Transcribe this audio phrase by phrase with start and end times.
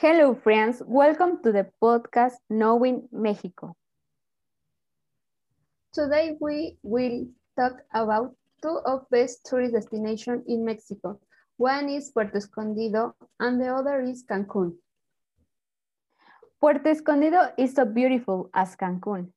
[0.00, 0.80] Hello, friends.
[0.86, 3.74] Welcome to the podcast Knowing Mexico.
[5.92, 7.26] Today we will
[7.58, 8.30] talk about
[8.62, 11.18] two of best tourist destinations in Mexico.
[11.56, 14.76] One is Puerto Escondido and the other is Cancun.
[16.60, 19.32] Puerto Escondido is so beautiful as Cancun.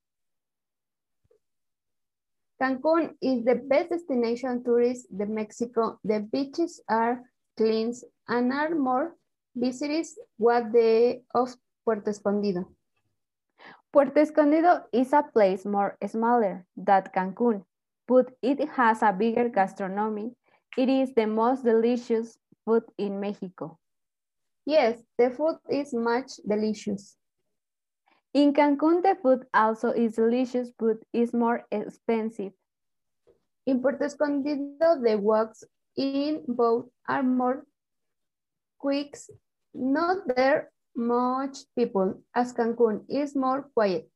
[2.62, 5.98] Cancun is the best destination tourist in Mexico.
[6.04, 7.24] The beaches are
[7.58, 7.96] clean
[8.28, 9.16] and are more
[9.56, 11.56] visitors what the of
[11.86, 12.66] Puerto Escondido.
[13.92, 17.64] Puerto Escondido is a place more smaller than Cancun,
[18.08, 20.34] but it has a bigger gastronomy.
[20.78, 23.78] It is the most delicious food in Mexico.
[24.66, 27.18] Yes, the food is much delicious.
[28.34, 32.54] In Cancun, the food also is delicious, but is more expensive.
[33.66, 35.66] In Puerto Escondido, the walks
[35.98, 37.66] in boat are more
[38.82, 39.16] quick,
[39.74, 44.10] not there much people, as Cancun is more quiet.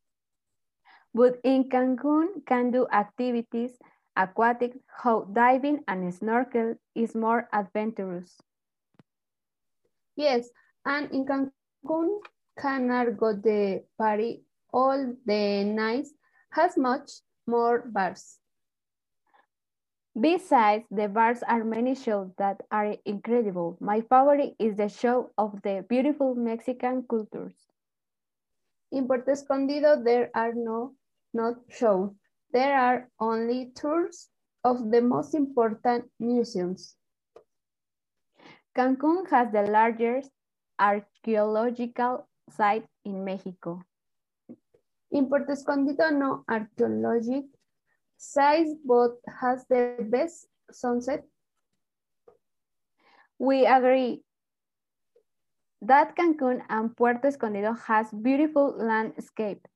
[1.14, 3.78] But in Cancun can do activities,
[4.18, 8.36] aquatic, how diving and snorkel is more adventurous.
[10.18, 10.50] Yes,
[10.86, 12.20] and in Cancun,
[12.58, 16.08] can go the party all the night,
[16.52, 17.12] has much
[17.48, 18.40] more bars.
[20.20, 23.76] Besides, the bars are many shows that are incredible.
[23.82, 27.54] My favorite is the show of the beautiful Mexican cultures.
[28.94, 30.94] In Puerto Escondido, there are no
[31.34, 32.12] not shows.
[32.54, 34.30] There are only tours
[34.64, 36.96] of the most important museums.
[38.74, 40.32] Cancun has the largest
[40.80, 43.84] archaeological site in Mexico.
[45.12, 47.50] In Puerto Escondido, no archaeological
[48.18, 51.24] size but has the best sunset?
[53.38, 54.24] We agree
[55.82, 59.68] that Cancun and Puerto Escondido has beautiful landscape.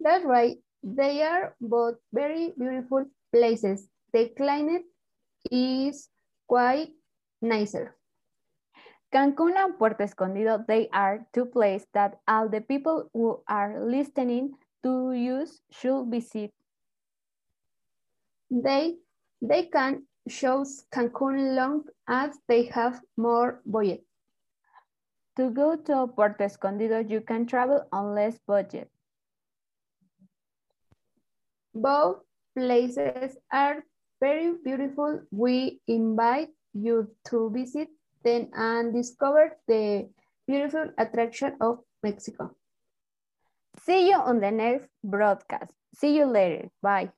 [0.00, 0.56] That's right.
[0.82, 3.88] They are both very beautiful places.
[4.12, 4.84] The climate
[5.50, 6.08] is
[6.46, 6.90] quite
[7.42, 7.96] nicer.
[9.12, 14.54] Cancun and Puerto Escondido, they are two places that all the people who are listening
[14.82, 16.50] to use should visit.
[18.54, 18.94] They,
[19.42, 24.04] they can choose Cancun long as they have more budget.
[25.36, 28.88] To go to Puerto Escondido, you can travel on less budget.
[31.74, 32.22] Both
[32.56, 33.82] places are
[34.20, 35.22] very beautiful.
[35.32, 37.88] We invite you to visit
[38.22, 40.08] them and discover the
[40.46, 42.54] beautiful attraction of Mexico.
[43.82, 45.72] See you on the next broadcast.
[45.96, 46.70] See you later.
[46.80, 47.10] Bye.